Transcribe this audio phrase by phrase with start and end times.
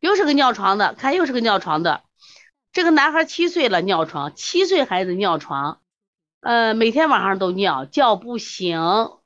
[0.00, 2.02] 又是个尿床的，看又是个尿床的。
[2.72, 5.80] 这个男孩七岁了，尿床，七岁孩子尿床，
[6.40, 8.78] 呃，每天晚上都尿，叫不醒，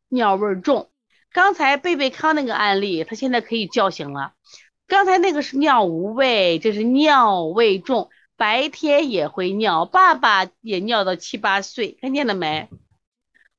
[0.09, 0.91] 尿味重。
[1.33, 4.35] 刚才贝贝康那个案例，他现在可以叫醒了。
[4.87, 12.69] 刚才那个是尿无味，这是尿味重，白天也会尿，爸爸也尿到七八岁，看见了没？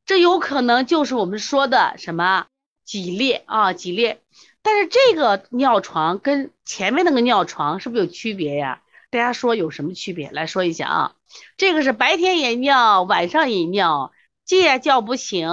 [0.06, 2.48] 这有可能就是我们说的什么
[2.84, 4.22] 挤裂啊，挤裂。
[4.62, 8.84] 但是这个尿床跟前面那个尿床是不是有区别呀？
[9.10, 10.32] 大家说有什么区别？
[10.32, 11.16] 来说一下啊。
[11.58, 14.14] 这个是白天也尿，晚上也尿，
[14.46, 15.48] 借叫不醒，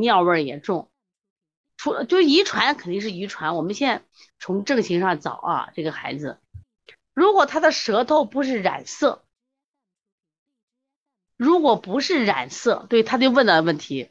[0.00, 0.90] 尿味也重。
[1.76, 4.04] 除就遗传肯定是遗传，我们现在
[4.38, 6.38] 从症型上找啊，这个孩子，
[7.12, 9.24] 如果他的舌头不是染色，
[11.36, 14.10] 如果不是染色，对他就问的问题，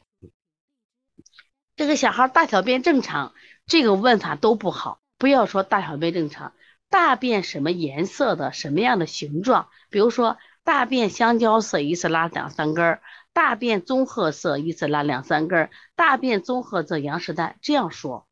[1.76, 3.32] 这个小孩大小便正常，
[3.66, 6.52] 这个问法都不好，不要说大小便正常，
[6.90, 13.02] 大便什么颜色的，什么样的形状，比如说大便香蕉色，一次拉两三根儿。
[13.34, 18.26] 大便棕褐色，一次拉两三根儿；大便棕褐色，羊屎蛋，这样说，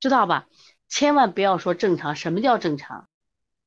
[0.00, 0.44] 知道吧？
[0.86, 2.14] 千万不要说正常。
[2.14, 3.08] 什么叫正常？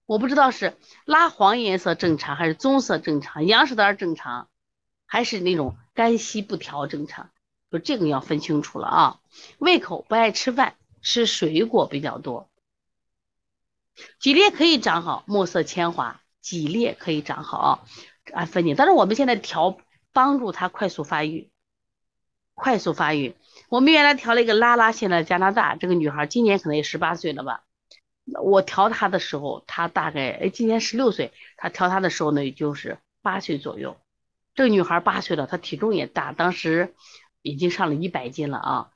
[0.05, 4.49] 我不知道是拉黄颜色正常，还是棕色正常，羊屎蛋正常，
[5.07, 7.31] 还是那种肝稀不调正常？
[7.71, 9.19] 就这个要分清楚了啊。
[9.57, 10.75] 胃口不爱吃饭，
[11.07, 12.49] 吃水果比较多。
[14.19, 17.85] 几列可以长好，墨色铅华，几列可以长好，
[18.33, 18.75] 按分解。
[18.75, 19.79] 但是我们现在调。
[20.13, 21.51] 帮助他快速发育，
[22.55, 23.35] 快速发育。
[23.69, 27.65] 我们原来调了一个拉拉，现在加拿大这个女孩今年可能也十八岁了吧？
[28.41, 33.95] 我调她的时候，她大概哎今年十六岁，她调她的时候呢，也就是八岁左右。
[34.55, 36.95] 这个女孩八岁了，她体重也大，当时
[37.43, 38.89] 已经上了一百斤了啊。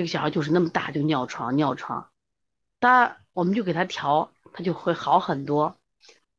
[0.00, 2.08] 这个小孩就是那么大就尿床，尿床。
[2.78, 5.76] 当我们就给他调，他就会好很多。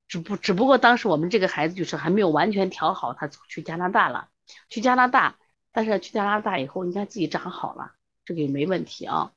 [0.07, 4.29] 只不只不过当时我们这个孩子就是还没有完全调好，他去加拿大了，
[4.67, 5.35] 去加拿大，
[5.71, 7.91] 但是去加拿大以后，你看自己长好了，
[8.25, 9.31] 这个也没问题啊。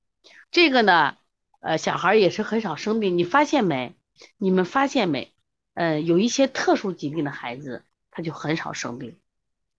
[0.51, 1.19] 这个呢，
[1.61, 3.95] 呃，小孩也是很少生病，你发现没？
[4.39, 5.35] 你们发现没？
[5.75, 9.19] 呃，有一些特殊疾病的孩子，他就很少生病。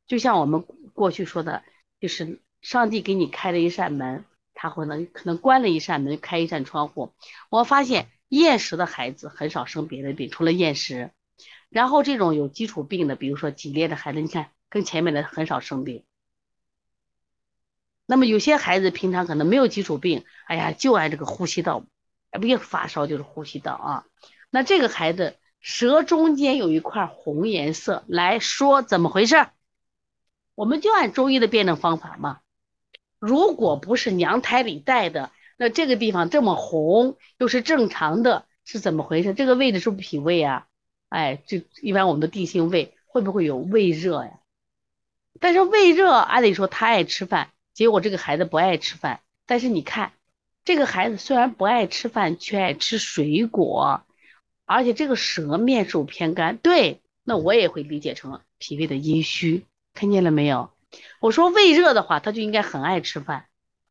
[0.06, 1.64] 就像我们过去说的，
[2.00, 4.24] 就是上帝给你开了一扇门，
[4.56, 7.14] 他会能可能关了一扇门，开一扇窗户。
[7.52, 8.10] 我发现。
[8.28, 11.12] 厌食的孩子很少生别的病，除了厌食。
[11.70, 16.04] 然后这种有基础病的，比如说脊裂的孩子，你看跟前面的很少生病。
[18.08, 21.86] 那么有些孩子平常可能没有基础病，哎呀，就爱这个呼吸道，
[22.32, 24.06] 不是发烧就是呼吸道啊。
[24.50, 29.48] 那这个孩子舌中间有一块红颜色，来说怎么回事？
[30.56, 32.40] 我们就按中医的辩证方法嘛。
[33.26, 35.32] 如果不是娘胎里带的。
[35.58, 39.34] 那这个地方这么红，又是正常的，是怎么回事？
[39.34, 40.68] 这个位置是不脾胃啊？
[41.08, 44.42] 哎，就一般我们的定性胃会不会有胃热呀？
[45.40, 49.22] 但是胃热，按理说他爱吃饭，结果这个孩子不爱吃饭。
[49.46, 50.12] 但是你看，
[50.66, 54.04] 这个孩子虽然不爱吃饭，却爱吃水果，
[54.66, 56.58] 而且这个舌面是偏干。
[56.58, 59.64] 对，那我也会理解成脾胃的阴虚，
[59.94, 60.70] 看见了没有？
[61.20, 63.48] 我说胃热的话，他就应该很爱吃饭，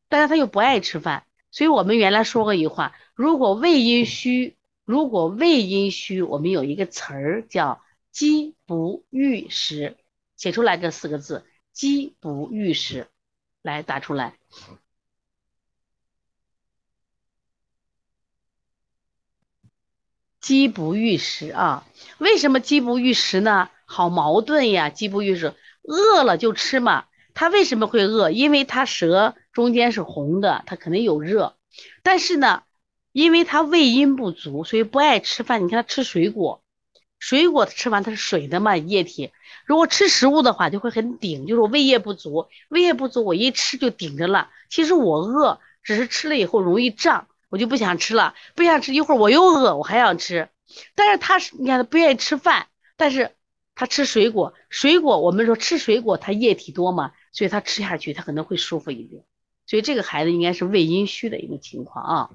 [0.09, 1.25] 但是他又不爱吃饭。
[1.51, 9.97] 所以我们原来说过一句话，如果胃阴虚，如果胃阴虚，我们有一个词儿叫“饥不欲食”，
[10.35, 13.07] 写出来这四个字“饥不欲食”，
[13.63, 14.33] 来打出来。
[20.39, 21.87] 饥不欲食啊？
[22.19, 23.69] 为什么饥不欲食呢？
[23.85, 24.89] 好矛盾呀！
[24.89, 25.55] 饥不欲食，
[25.87, 27.05] 饿了就吃嘛。
[27.33, 28.31] 他为什么会饿？
[28.31, 31.55] 因为他舌中间是红的，他肯定有热。
[32.01, 32.63] 但是呢，
[33.11, 35.63] 因为他胃阴不足，所以不爱吃饭。
[35.65, 36.63] 你看他吃水果，
[37.19, 39.31] 水果吃完它是水的嘛，液体。
[39.65, 44.49] 如果吃食物的话，就会很顶，就是胃液不足，胃液不足，我一吃就顶着了。
[44.69, 50.49] 其实我饿，只是吃了以后容易胀，我就不想吃了，不想吃一会儿我又饿，我还想吃。
[50.93, 53.31] 但是他是，你看他不愿意吃饭，但是
[53.75, 57.11] 他吃水果，水果我们说吃水果它液体多嘛。
[57.31, 59.25] 所以他吃下去，他可能会舒服一点。
[59.67, 62.29] 所以这个孩子应该是胃阴虚的一个情况啊，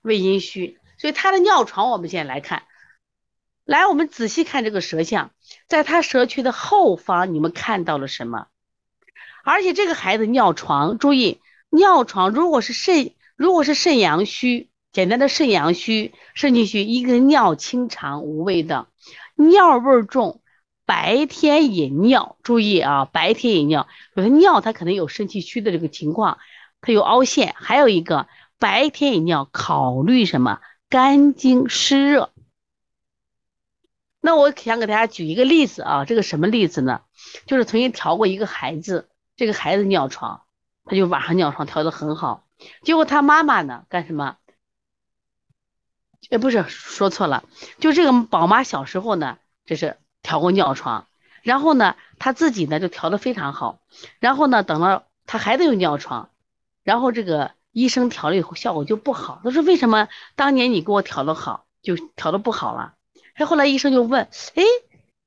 [0.00, 0.78] 胃阴虚。
[0.96, 2.62] 所以他的尿床，我们现在来看，
[3.66, 5.32] 来，我们仔细看这个舌象，
[5.66, 8.46] 在他舌区的后方，你们看到了什么？
[9.44, 18.88] 而且这个孩子尿床，注意，尿床如果是肾，如果是肾阳虚，简单的肾阳虚、肾气虚，一个尿清长无味的，
[19.36, 20.40] 尿味重。
[20.88, 26.38] 白天也尿，注意啊，白天也尿，有的尿它可能有肾气虚的这个情况，
[26.80, 27.54] 它有凹陷。
[27.58, 28.26] 还有一个
[28.58, 30.60] 白天也尿，考虑什么？
[30.88, 32.32] 肝经湿热，
[34.22, 37.02] 那我想给大家举一个例子啊，这个什么例子呢？
[37.44, 40.40] 就是曾经调过一个孩子，这个孩子尿床，
[40.86, 42.46] 他就晚上尿床调的很好，
[42.82, 44.38] 结果他妈妈呢干什么？
[46.30, 47.44] 哎，不是说错了，
[47.78, 49.36] 就这个宝妈小时候呢，
[49.66, 51.06] 这是调过尿床，
[51.42, 53.80] 然后呢，他自己呢就调的非常好，
[54.20, 56.30] 然后呢，等到他孩子有尿床，
[56.82, 62.94] 然后这个医生调了以后效果就不好，他说为什么当年你给我调的好，就调的不好了？
[63.34, 64.62] 他，后来医生就问，哎，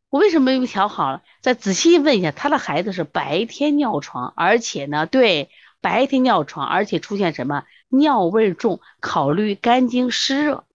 [0.10, 1.24] 我为什么又调好了？
[1.42, 5.50] 再仔细问一下，他的孩子是白天尿床，而且呢，对，
[5.80, 10.66] 白天尿床，而且出现什么尿味重，考虑肝经湿热。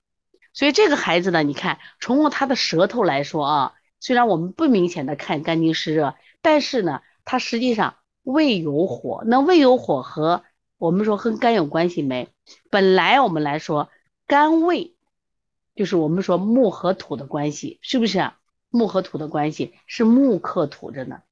[0.54, 9.22] 所以这个孩子呢，你看，从他的舌头来说啊，虽然我们不明显的看肝经湿热，但是呢，它实际上胃有火。
[9.26, 10.44] 那胃有火和
[10.78, 12.28] 我们说和肝有关系没？
[12.70, 13.88] 本来我们来说，
[14.26, 14.94] 肝胃
[15.74, 18.30] 就是我们说木和土的关系，是不是？
[18.68, 21.22] 木和土的关系是木克土着呢。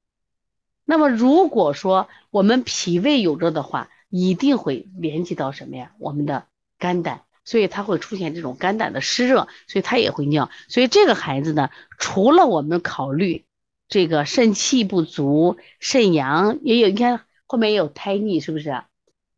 [0.83, 5.91] 那么如果说我们脾胃有热的话，一定会连接到什么呀？
[5.99, 6.47] 我们的
[6.79, 7.24] 肝胆。
[7.45, 10.49] 所以他会出现这种肝胆的湿热，所以他也会尿。
[10.67, 13.45] 所以这个孩子呢，除了我们考虑
[13.87, 18.81] 这个肾气不足、肾阳也有，你看后面也有胎逆，是不是？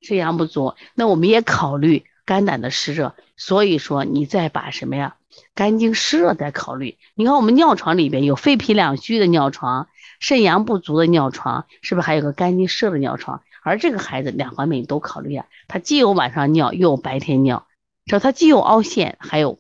[0.02, 3.14] 肾阳不足，那我们也考虑肝胆的湿热。
[3.36, 5.18] 所以说，你再把什么呀？
[5.54, 6.98] 肝经湿热再考虑。
[7.14, 9.88] 你看我们尿床里边有肺脾两虚的尿床，
[10.20, 13.44] 肾阳不足的尿床，是不是还有个肝经湿热的尿床？
[13.62, 17.67] 而这个孩子两方面你都考虑啊，他既有晚上尿，又有白天尿。
[18.08, 19.60] 只要它既有凹陷，还有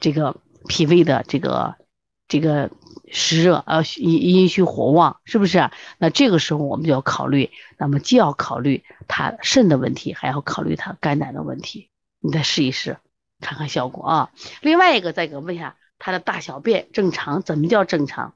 [0.00, 1.76] 这个脾胃的这个
[2.26, 2.70] 这个
[3.12, 5.70] 湿热，呃阴阴虚火旺，是不是？
[5.98, 11.90] 那这个时候我们就要考虑，那么既要考虑它肾的问题，还要考虑它肝胆的问题。
[12.18, 12.96] 你再试一试，
[13.40, 14.30] 看看效果啊。
[14.62, 17.42] 另外一个，再给问一下，他的大小便正常？
[17.42, 18.34] 怎么叫正常？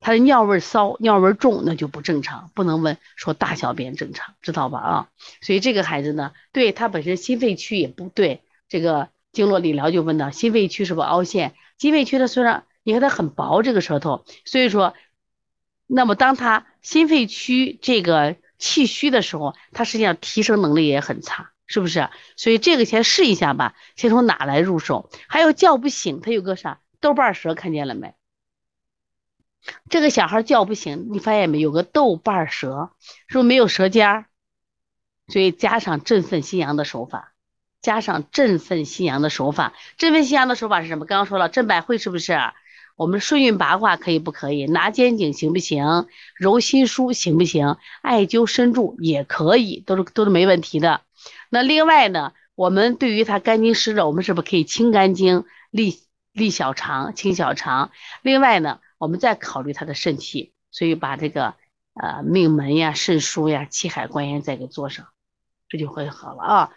[0.00, 4.78] 他的尿味骚、尿味重，那就不正常，不能问说大小便正常，知道吧？
[4.78, 5.08] 啊，
[5.42, 11.54] 所以这个孩子呢，对他本身心肺区也不对，这个经络理疗就问到心肺区是不是凹陷？
[11.76, 14.94] 心肺区它虽然你看它很薄这个舌头，所以说，
[15.86, 22.08] 那么当他心肺区这个气虚的时候，他实际上提升能力也很差，是不是？
[22.36, 25.10] 所以这个先试一下吧，先从哪来入手？
[25.28, 28.14] 还有叫不醒，他有个啥豆瓣舌，看见了没？
[29.88, 32.90] 这个小孩叫不醒，你发现没有个豆瓣舌，
[33.28, 34.24] 是不是没有舌尖儿？
[35.28, 37.32] 所以加上振奋心阳的手法，
[37.80, 41.04] 加上振奋心阳的手法，振奋心阳的手法是什么？
[41.04, 42.36] 刚刚说了，镇百会是不是？
[42.96, 44.66] 我们顺运八卦可以不可以？
[44.66, 46.06] 拿肩颈行不行？
[46.36, 47.76] 揉心腧行不行？
[48.02, 51.02] 艾灸深柱也可以，都是都是没问题的。
[51.48, 56.00] 那另外呢，我们对于他肝经湿热，我们是不是可以清肝经、利
[56.32, 57.90] 利小肠、清小肠？
[58.22, 58.80] 另外呢？
[59.00, 61.54] 我们再考虑他的肾气，所以把这个
[61.94, 65.08] 呃命门呀、肾腧呀、气海关元再给做上，
[65.70, 66.70] 这就会好了啊。